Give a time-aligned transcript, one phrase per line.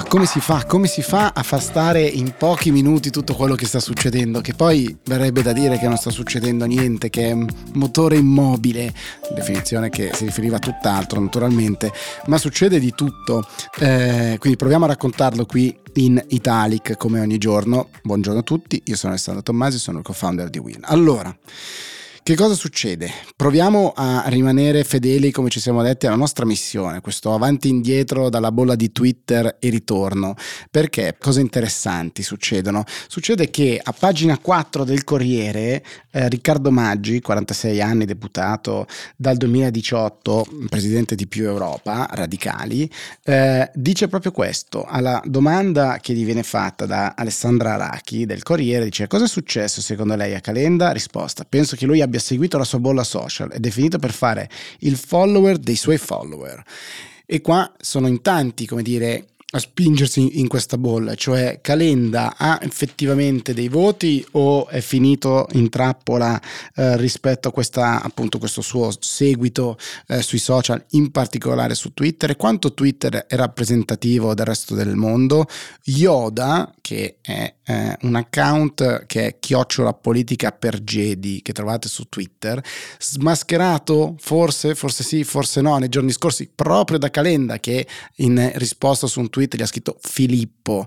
[0.00, 0.64] Ma come si fa?
[0.64, 4.40] Come si fa a far stare in pochi minuti tutto quello che sta succedendo?
[4.40, 8.94] Che poi verrebbe da dire che non sta succedendo niente, che è un motore immobile,
[9.34, 11.92] definizione che si riferiva a tutt'altro naturalmente,
[12.28, 13.46] ma succede di tutto.
[13.78, 17.90] Eh, quindi proviamo a raccontarlo qui in Italic come ogni giorno.
[18.02, 20.80] Buongiorno a tutti, io sono Alessandro Tommasi, sono il co-founder di Win.
[20.84, 21.36] Allora,
[22.30, 23.10] che cosa succede?
[23.34, 28.28] Proviamo a rimanere fedeli, come ci siamo detti, alla nostra missione, questo avanti e indietro
[28.28, 30.36] dalla bolla di Twitter e ritorno.
[30.70, 32.84] Perché cose interessanti succedono?
[33.08, 40.46] Succede che a pagina 4 del Corriere, eh, Riccardo Maggi, 46 anni, deputato dal 2018,
[40.68, 42.88] presidente di Più Europa, radicali,
[43.24, 44.84] eh, dice proprio questo.
[44.84, 49.80] Alla domanda che gli viene fatta da Alessandra Arachi del Corriere, dice cosa è successo
[49.80, 50.92] secondo lei a Calenda?
[50.92, 54.12] Risposta, penso che lui abbia abbia seguito la sua bolla social ed è finito per
[54.12, 54.48] fare
[54.80, 56.62] il follower dei suoi follower.
[57.26, 62.60] E qua sono in tanti, come dire, a spingersi in questa bolla, cioè Calenda ha
[62.62, 66.40] effettivamente dei voti o è finito in trappola
[66.76, 72.36] eh, rispetto a questa, appunto, questo suo seguito eh, sui social, in particolare su Twitter,
[72.36, 75.46] quanto Twitter è rappresentativo del resto del mondo.
[75.84, 82.08] Yoda, che è eh, un account che è chiocciola politica per Jedi, che trovate su
[82.08, 82.62] Twitter,
[83.00, 87.84] smascherato forse, forse sì, forse no, nei giorni scorsi, proprio da Calenda, che
[88.16, 90.86] in risposta su un tweet tweet gli ha scritto Filippo,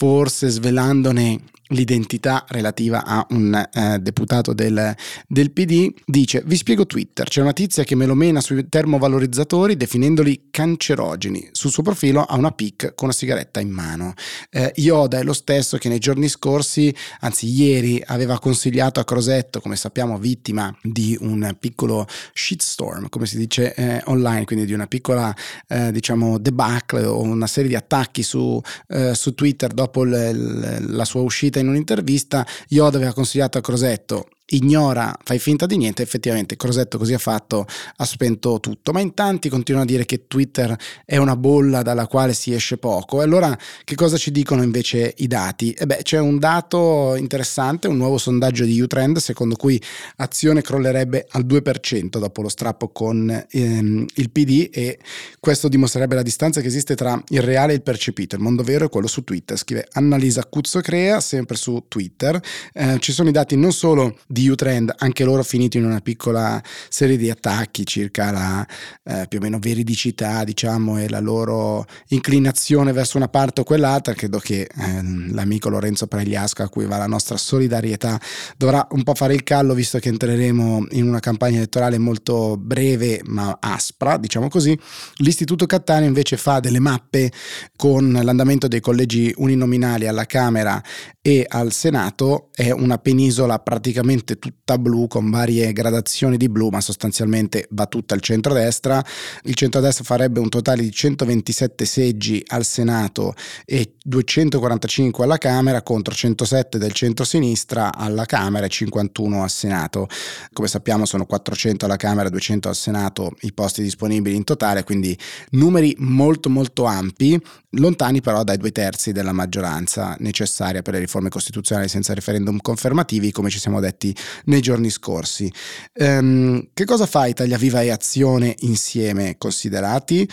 [0.00, 1.38] forse svelandone
[1.70, 4.94] l'identità relativa a un eh, deputato del,
[5.26, 9.76] del, PD, dice vi spiego Twitter, c'è una tizia che me lo mena sui termovalorizzatori
[9.76, 14.14] definendoli cancerogeni, sul suo profilo ha una pic con una sigaretta in mano.
[14.50, 19.60] Eh, Yoda è lo stesso che nei giorni scorsi, anzi ieri, aveva consigliato a Crosetto,
[19.60, 24.86] come sappiamo vittima di un piccolo shitstorm, come si dice eh, online, quindi di una
[24.86, 25.34] piccola
[25.68, 30.86] eh, diciamo debacle o una serie di attacchi su, eh, su Twitter dopo l- l-
[30.94, 36.02] la sua uscita in un'intervista, Yoda aveva consigliato a Crosetto ignora, fai finta di niente,
[36.02, 37.66] effettivamente Crosetto così ha fatto,
[37.96, 42.06] ha spento tutto, ma in tanti continuano a dire che Twitter è una bolla dalla
[42.06, 43.20] quale si esce poco.
[43.20, 45.72] E allora che cosa ci dicono invece i dati?
[45.72, 49.80] E beh, c'è un dato interessante, un nuovo sondaggio di Utrend secondo cui
[50.16, 54.98] azione crollerebbe al 2% dopo lo strappo con ehm, il PD e
[55.38, 58.86] questo dimostrerebbe la distanza che esiste tra il reale e il percepito, il mondo vero
[58.86, 59.56] e quello su Twitter.
[59.56, 62.40] Scrive Annalisa Cuzzo Crea, sempre su Twitter.
[62.72, 66.00] Eh, ci sono i dati non solo di di Utrend, anche loro finiti in una
[66.00, 68.66] piccola serie di attacchi circa la
[69.04, 74.14] eh, più o meno veridicità, diciamo, e la loro inclinazione verso una parte o quell'altra.
[74.14, 78.18] Credo che eh, l'amico Lorenzo Pregliasco, a cui va la nostra solidarietà,
[78.56, 83.20] dovrà un po' fare il callo, visto che entreremo in una campagna elettorale molto breve
[83.26, 84.78] ma aspra, diciamo così.
[85.16, 87.30] L'Istituto Cattaneo invece fa delle mappe
[87.76, 90.82] con l'andamento dei collegi uninominali alla Camera
[91.20, 96.68] e al Senato, è una penisola praticamente praticamente tutta blu con varie gradazioni di blu,
[96.68, 99.04] ma sostanzialmente va tutta al centrodestra.
[99.44, 106.14] Il centrodestra farebbe un totale di 127 seggi al Senato e 245 alla Camera contro
[106.14, 110.08] 107 del centro-sinistra alla Camera e 51 al Senato.
[110.52, 114.84] Come sappiamo sono 400 alla Camera e 200 al Senato i posti disponibili in totale,
[114.84, 115.16] quindi
[115.50, 117.40] numeri molto molto ampi,
[117.70, 123.32] lontani però dai due terzi della maggioranza necessaria per le riforme costituzionali senza referendum confermativi,
[123.32, 124.09] come ci siamo detti
[124.44, 125.52] nei giorni scorsi.
[125.94, 130.28] Um, che cosa fa Italia Viva e Azione insieme considerati?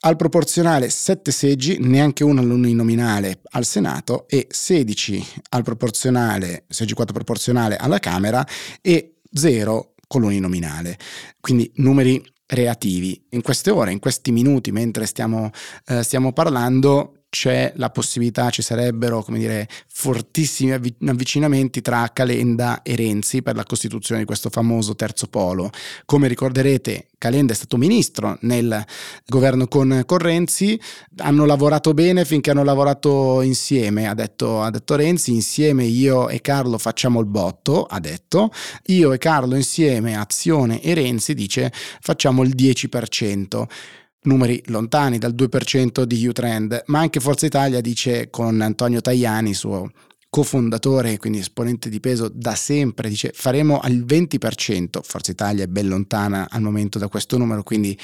[0.00, 7.12] Al proporzionale 7 seggi, neanche uno all'uninominale al Senato e 16 al proporzionale, seggi 4
[7.12, 8.46] proporzionale alla Camera
[8.80, 10.96] e 0 con l'uninominale.
[11.40, 13.20] Quindi numeri reativi.
[13.30, 15.50] In queste ore, in questi minuti, mentre stiamo,
[15.86, 22.96] eh, stiamo parlando, c'è la possibilità, ci sarebbero, come dire, fortissimi avvicinamenti tra Calenda e
[22.96, 25.70] Renzi per la costituzione di questo famoso terzo polo.
[26.06, 28.82] Come ricorderete, Calenda è stato ministro nel
[29.26, 30.80] governo con, con Renzi,
[31.18, 36.40] hanno lavorato bene finché hanno lavorato insieme, ha detto, ha detto Renzi, insieme io e
[36.40, 38.50] Carlo facciamo il botto, ha detto,
[38.86, 43.66] io e Carlo insieme, Azione e Renzi, dice, facciamo il 10%
[44.26, 49.90] numeri lontani dal 2% di U-Trend, ma anche Forza Italia dice con Antonio Tajani, suo
[50.28, 55.88] cofondatore, quindi esponente di peso da sempre, dice faremo al 20%, Forza Italia è ben
[55.88, 57.98] lontana al momento da questo numero, quindi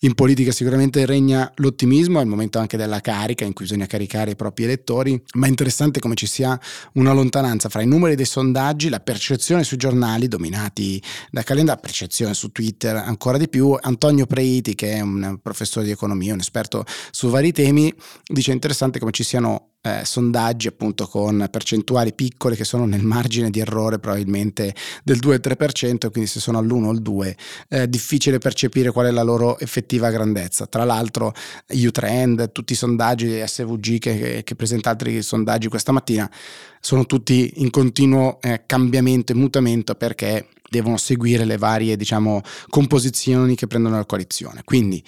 [0.00, 4.32] in politica sicuramente regna l'ottimismo, è il momento anche della carica in cui bisogna caricare
[4.32, 6.58] i propri elettori, ma è interessante come ci sia
[6.94, 11.00] una lontananza fra i numeri dei sondaggi, la percezione sui giornali dominati
[11.30, 15.92] da Calenda, percezione su Twitter ancora di più, Antonio Preiti che è un professore di
[15.92, 17.94] economia, un esperto su vari temi,
[18.24, 23.50] dice interessante come ci siano eh, sondaggi appunto con percentuali piccole che sono nel margine
[23.50, 24.74] di errore probabilmente
[25.04, 27.36] del 2-3%, quindi se sono all'1 o al 2
[27.68, 30.66] è difficile percepire qual è la loro effettiva grandezza.
[30.66, 31.32] Tra l'altro
[31.68, 36.30] U-Trend, tutti i sondaggi SVG che, che presenta altri sondaggi questa mattina
[36.80, 43.54] sono tutti in continuo eh, cambiamento e mutamento perché devono seguire le varie diciamo composizioni
[43.54, 44.62] che prendono la coalizione.
[44.64, 45.02] Quindi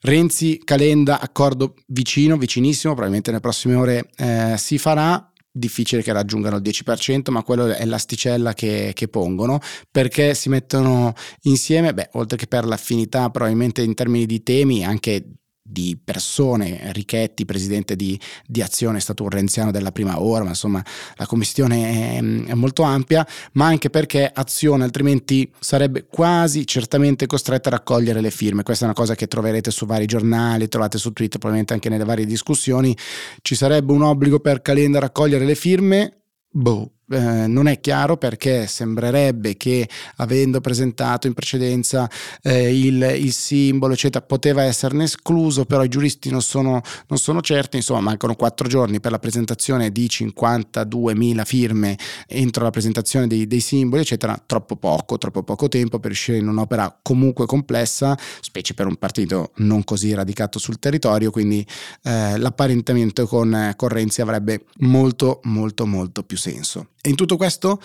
[0.00, 5.32] Renzi, Calenda, accordo vicino, vicinissimo, probabilmente nelle prossime ore eh, si farà.
[5.50, 9.58] Difficile che raggiungano il 10%, ma quello è l'asticella che, che pongono
[9.90, 15.24] perché si mettono insieme, beh, oltre che per l'affinità, probabilmente in termini di temi, anche
[15.68, 20.50] di persone, Richetti, presidente di, di, Azione, è stato un renziano della prima ora, ma
[20.50, 20.82] insomma
[21.16, 27.68] la commissione è, è, molto ampia, ma anche perché Azione altrimenti sarebbe quasi certamente costretta
[27.68, 28.62] a raccogliere le firme.
[28.62, 32.04] Questa è una cosa che troverete su vari giornali, trovate su Twitter, probabilmente anche nelle
[32.04, 32.96] varie discussioni.
[33.42, 36.22] Ci sarebbe un obbligo per Calenda a raccogliere le firme?
[36.50, 42.08] Boh, eh, non è chiaro perché sembrerebbe che avendo presentato in precedenza
[42.42, 47.40] eh, il, il, simbolo eccetera poteva esserne escluso però i giuristi non sono, non sono
[47.40, 47.76] certi.
[47.76, 51.96] Insomma mancano quattro giorni per la presentazione di 52.000 firme
[52.26, 54.40] entro la presentazione dei, dei simboli eccetera.
[54.44, 59.52] Troppo poco troppo poco tempo per riuscire in un'opera comunque complessa specie per un partito
[59.56, 61.30] non così radicato sul territorio.
[61.30, 61.66] Quindi
[62.02, 67.80] eh, l'apparentamento con, con Renzi avrebbe molto molto molto più senso e in tutto questo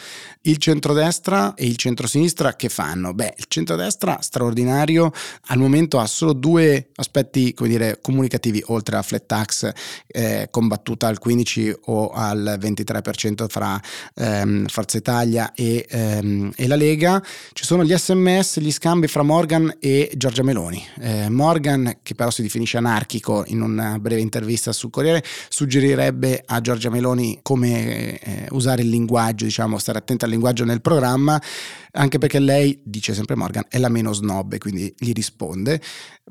[0.46, 3.14] il centrodestra e il centrosinistra che fanno?
[3.14, 5.12] Beh, il centrodestra straordinario
[5.48, 9.72] al momento ha solo due aspetti, come dire, comunicativi, oltre alla flat tax
[10.08, 13.80] eh, combattuta al 15 o al 23% fra
[14.16, 17.24] ehm, Forza Italia e, ehm, e, la Lega.
[17.54, 20.86] Ci sono gli sms, gli scambi fra Morgan e Giorgia Meloni.
[21.00, 26.60] Eh, Morgan, che però si definisce anarchico in una breve intervista sul Corriere, suggerirebbe a
[26.60, 31.40] Giorgia Meloni come eh, usare il linguaggio linguaggio, diciamo, stare attenta al linguaggio nel programma,
[31.92, 35.80] anche perché lei, dice sempre Morgan, è la meno snob e quindi gli risponde.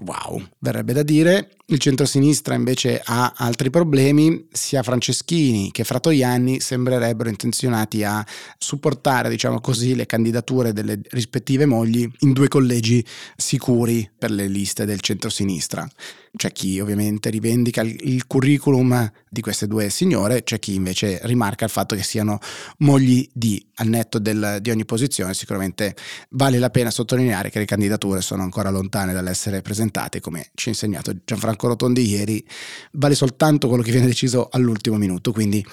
[0.04, 1.50] Wow, verrebbe da dire.
[1.72, 8.22] Il centrosinistra invece ha altri problemi, sia Franceschini che Fratoianni sembrerebbero intenzionati a
[8.58, 13.02] supportare, diciamo così, le candidature delle rispettive mogli in due collegi
[13.34, 15.88] sicuri per le liste del centrosinistra.
[16.34, 21.70] C'è chi ovviamente rivendica il curriculum di queste due signore, c'è chi invece rimarca il
[21.70, 22.38] fatto che siano
[22.78, 25.94] mogli di, al netto del, di ogni posizione, sicuramente
[26.30, 30.72] vale la pena sottolineare che le candidature sono ancora lontane dall'essere presentate, come ci ha
[30.72, 32.44] insegnato Gianfranco Rotondi ieri,
[32.92, 35.64] vale soltanto quello che viene deciso all'ultimo minuto, quindi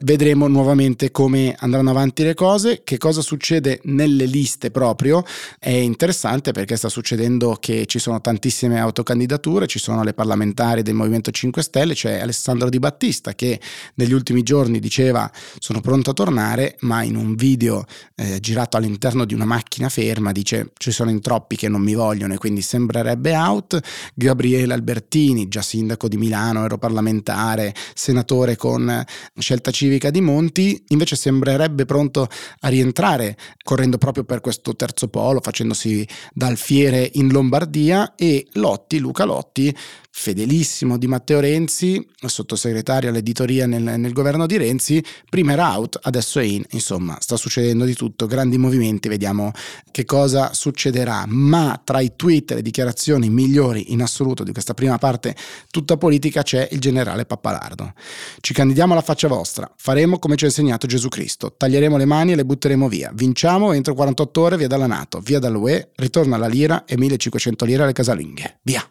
[0.00, 5.24] vedremo nuovamente come andranno avanti le cose, che cosa succede nelle liste proprio,
[5.58, 10.94] è interessante perché sta succedendo che ci sono tantissime autocandidature, ci sono le parlamentari del
[10.94, 13.60] Movimento 5 Stelle, c'è Alessandro Di Battista che
[13.94, 17.84] negli ultimi giorni diceva sono pronto a tornare, ma in un video
[18.14, 21.94] eh, girato all'interno di una macchina ferma dice ci sono in troppi che non mi
[21.94, 23.78] vogliono e quindi sembrerebbe out.
[24.14, 29.04] Gabriele Albertini, già sindaco di Milano, europarlamentare, senatore con
[29.38, 32.28] scelta civica di Monti, invece sembrerebbe pronto
[32.60, 38.98] a rientrare correndo proprio per questo terzo polo, facendosi da alfiere in Lombardia e Lotti,
[38.98, 39.74] Luca Lotti,
[40.18, 46.40] fedelissimo di Matteo Renzi, sottosegretario all'editoria nel, nel, governo di Renzi, prima era out, adesso
[46.40, 49.52] è in, insomma sta succedendo di tutto, grandi movimenti, vediamo
[49.90, 54.72] che cosa succederà, ma tra i tweet e le dichiarazioni migliori in assoluto di questa
[54.72, 55.36] prima parte
[55.70, 57.92] tutta politica c'è il generale Pappalardo.
[58.40, 62.32] Ci candidiamo alla faccia vostra, faremo come ci ha insegnato Gesù Cristo, taglieremo le mani
[62.32, 66.48] e le butteremo via, vinciamo entro 48 ore via dalla Nato, via dall'UE, ritorna la
[66.48, 68.82] lira e 1500 lire alle casalinghe, via!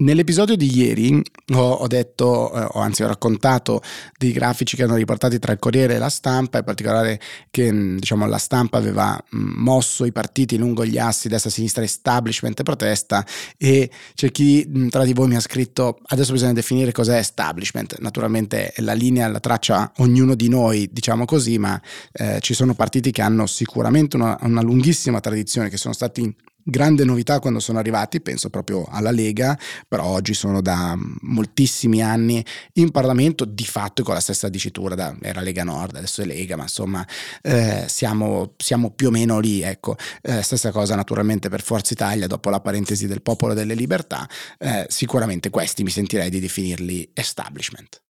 [0.00, 3.82] Nell'episodio di ieri ho, detto, eh, o anzi ho raccontato
[4.16, 7.98] dei grafici che hanno riportati tra il Corriere e la stampa, in particolare che mm,
[7.98, 12.62] diciamo, la stampa aveva mm, mosso i partiti lungo gli assi destra, sinistra, establishment e
[12.62, 13.26] protesta
[13.58, 17.98] e c'è chi mm, tra di voi mi ha scritto adesso bisogna definire cos'è establishment,
[17.98, 21.78] naturalmente la linea la traccia ognuno di noi, diciamo così, ma
[22.12, 27.04] eh, ci sono partiti che hanno sicuramente una, una lunghissima tradizione, che sono stati grande
[27.04, 32.90] novità quando sono arrivati, penso proprio alla Lega, però oggi sono da moltissimi anni in
[32.90, 36.62] Parlamento, di fatto con la stessa dicitura, da, era Lega Nord, adesso è Lega, ma
[36.62, 37.06] insomma
[37.42, 39.96] eh, siamo, siamo, più o meno lì, ecco.
[40.22, 44.86] Eh, stessa cosa naturalmente per Forza Italia, dopo la parentesi del popolo delle libertà, eh,
[44.88, 48.02] sicuramente questi mi sentirei di definirli establishment.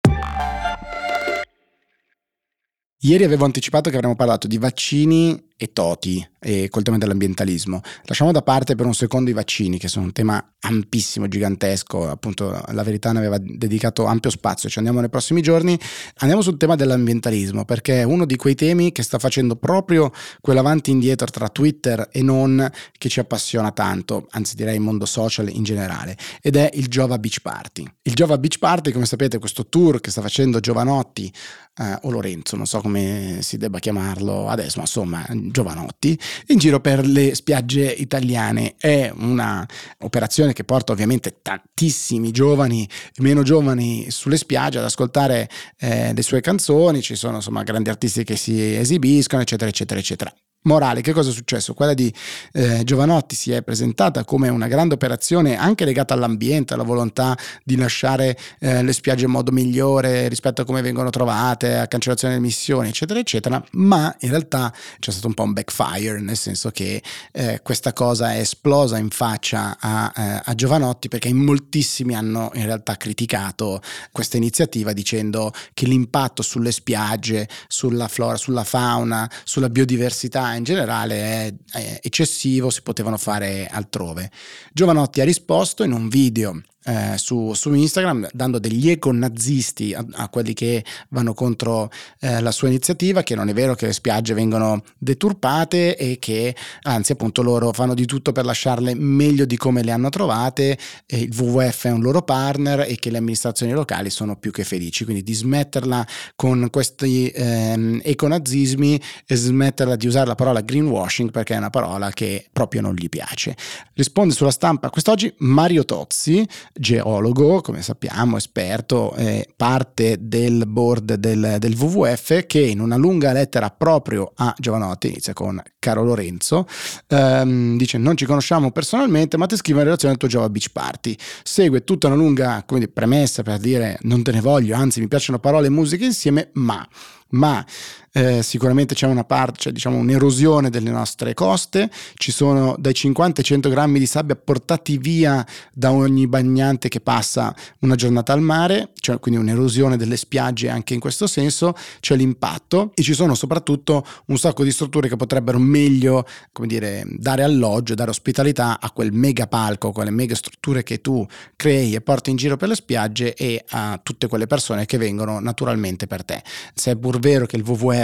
[3.02, 7.82] Ieri avevo anticipato che avremmo parlato di vaccini e Toti e col tema dell'ambientalismo.
[8.04, 12.64] Lasciamo da parte per un secondo i vaccini, che sono un tema ampissimo, gigantesco, appunto
[12.66, 15.78] la verità ne aveva dedicato ampio spazio, ci andiamo nei prossimi giorni.
[16.20, 20.88] Andiamo sul tema dell'ambientalismo, perché è uno di quei temi che sta facendo proprio quell'avanti
[20.88, 25.50] e indietro tra Twitter e non che ci appassiona tanto, anzi direi il mondo social
[25.50, 27.86] in generale, ed è il Jova Beach Party.
[28.02, 31.30] Il Jova Beach Party, come sapete, questo tour che sta facendo Giovanotti
[31.76, 36.80] eh, o Lorenzo, non so come si debba chiamarlo adesso, ma insomma Giovanotti, in giro
[36.80, 38.74] per le spiagge italiane.
[38.78, 39.66] È una
[39.98, 46.22] operazione che porta ovviamente tantissimi giovani e meno giovani sulle spiagge ad ascoltare eh, le
[46.22, 51.00] sue canzoni, ci sono insomma grandi artisti che si esibiscono, eccetera, eccetera, eccetera morale.
[51.00, 51.74] Che cosa è successo?
[51.74, 52.12] Quella di
[52.52, 57.76] eh, Giovanotti si è presentata come una grande operazione anche legata all'ambiente, alla volontà di
[57.76, 62.46] lasciare eh, le spiagge in modo migliore rispetto a come vengono trovate, a cancellazione delle
[62.46, 63.62] emissioni, eccetera, eccetera.
[63.72, 67.02] Ma in realtà c'è stato un po' un backfire, nel senso che
[67.32, 72.50] eh, questa cosa è esplosa in faccia a, eh, a Giovanotti perché in moltissimi hanno
[72.54, 73.80] in realtà criticato
[74.12, 81.14] questa iniziativa dicendo che l'impatto sulle spiagge, sulla flora, sulla fauna, sulla biodiversità in generale
[81.16, 84.30] è, è eccessivo, si potevano fare altrove.
[84.72, 90.04] Giovanotti ha risposto in un video eh, su, su, Instagram dando degli eco nazisti a,
[90.12, 93.92] a quelli che vanno contro eh, la sua iniziativa, che non è vero che le
[93.92, 99.56] spiagge vengono deturpate e che anzi appunto loro fanno di tutto per lasciarle meglio di
[99.56, 104.08] come le hanno trovate, il WWF è un loro partner e che le amministrazioni locali
[104.10, 106.06] sono più che felici, quindi di smetterla
[106.36, 112.10] con questi ehm, econazismi e smetterla di usare la parola greenwashing perché è una parola
[112.10, 113.56] che proprio non gli piace.
[113.94, 121.56] Risponde sulla stampa quest'oggi Mario Tozzi, geologo, come sappiamo, esperto, eh, parte del board del,
[121.58, 126.66] del, WWF, che in una lunga lettera proprio a Giovanotti, inizia con caro Lorenzo,
[127.08, 130.70] ehm, dice non ci conosciamo personalmente, ma ti scrivo in relazione al tuo Java Beach
[130.72, 131.16] Party.
[131.42, 135.38] Segue tutta una lunga dire, premessa per dire non te ne voglio, anzi mi piacciono
[135.38, 136.86] parole e musica insieme, ma
[137.30, 137.64] ma
[138.12, 143.40] eh, sicuramente c'è una parte, cioè, diciamo un'erosione delle nostre coste, ci sono dai 50
[143.40, 148.40] ai 100 grammi di sabbia portati via da ogni bagnante che passa una giornata al
[148.40, 153.34] mare, cioè quindi un'erosione delle spiagge anche in questo senso, c'è l'impatto e ci sono
[153.34, 158.90] soprattutto un sacco di strutture che potrebbero meglio, come dire, dare alloggio, dare ospitalità a
[158.90, 161.24] quel mega palco, quelle mega strutture che tu
[161.54, 165.38] crei e porti in giro per le spiagge e a tutte quelle persone che vengono
[165.38, 166.42] naturalmente per te.
[166.74, 167.99] Se è pur vero che il WWF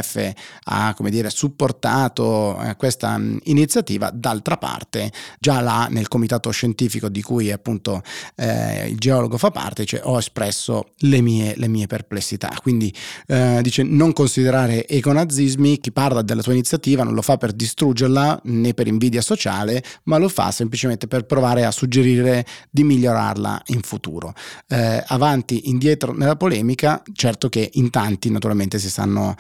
[0.65, 7.09] ha come dire, supportato eh, questa mh, iniziativa, d'altra parte già là nel comitato scientifico
[7.09, 8.03] di cui appunto
[8.37, 12.51] eh, il geologo fa parte, cioè, ho espresso le mie, le mie perplessità.
[12.61, 12.93] Quindi
[13.27, 18.41] eh, dice non considerare econazismi, chi parla della tua iniziativa non lo fa per distruggerla
[18.45, 23.81] né per invidia sociale, ma lo fa semplicemente per provare a suggerire di migliorarla in
[23.81, 24.35] futuro.
[24.69, 29.37] Eh, avanti, indietro nella polemica, certo che in tanti naturalmente si stanno stanno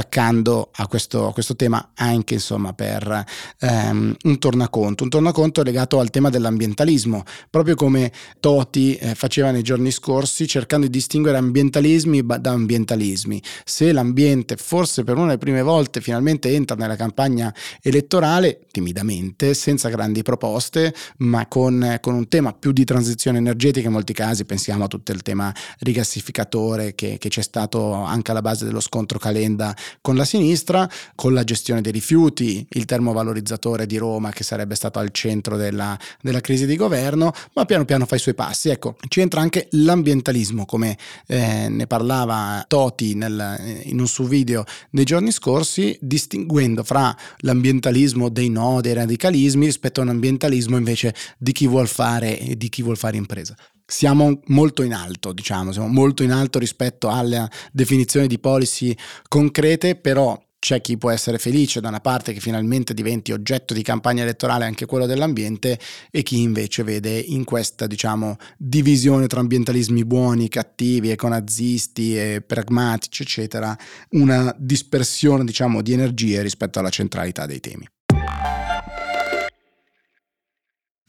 [0.00, 3.24] attaccando a questo, a questo tema anche insomma per
[3.60, 9.62] ehm, un tornaconto, un tornaconto legato al tema dell'ambientalismo, proprio come Toti eh, faceva nei
[9.62, 13.42] giorni scorsi cercando di distinguere ambientalismi da ambientalismi.
[13.64, 19.88] Se l'ambiente forse per una delle prime volte finalmente entra nella campagna elettorale, timidamente, senza
[19.88, 24.84] grandi proposte, ma con, con un tema più di transizione energetica in molti casi, pensiamo
[24.84, 29.74] a tutto il tema rigassificatore che, che c'è stato anche alla base dello scontro Calenda
[30.00, 34.98] con la sinistra, con la gestione dei rifiuti, il termovalorizzatore di Roma che sarebbe stato
[34.98, 38.68] al centro della, della crisi di governo, ma piano piano fa i suoi passi.
[38.68, 44.64] Ecco, ci entra anche l'ambientalismo, come eh, ne parlava Toti nel, in un suo video
[44.90, 51.14] nei giorni scorsi, distinguendo fra l'ambientalismo dei no, dei radicalismi rispetto a un ambientalismo invece
[51.38, 53.56] di chi vuol fare di chi vuol fare impresa
[53.90, 58.96] siamo molto in alto, diciamo, siamo molto in alto rispetto alla definizione di policy
[59.28, 63.82] concrete, però c'è chi può essere felice da una parte che finalmente diventi oggetto di
[63.82, 65.78] campagna elettorale anche quello dell'ambiente
[66.10, 73.22] e chi invece vede in questa diciamo divisione tra ambientalismi buoni, cattivi, econazisti e pragmatici
[73.22, 73.76] eccetera
[74.10, 77.88] una dispersione diciamo di energie rispetto alla centralità dei temi.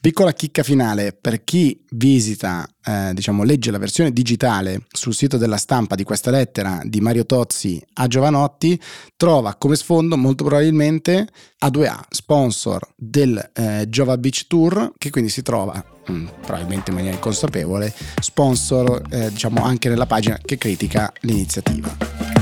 [0.02, 5.56] Piccola chicca finale per chi visita, eh, diciamo, legge la versione digitale sul sito della
[5.56, 8.76] stampa di questa lettera di Mario Tozzi a Giovanotti,
[9.16, 11.28] trova come sfondo molto probabilmente
[11.64, 15.72] A2A, sponsor del eh, Jova Beach Tour, che quindi si trova
[16.10, 21.96] mm, probabilmente in maniera inconsapevole, sponsor eh, diciamo anche nella pagina che critica l'iniziativa.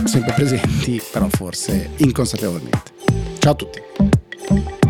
[0.04, 2.92] Sempre presenti, però forse inconsapevolmente.
[3.38, 4.89] Ciao a tutti.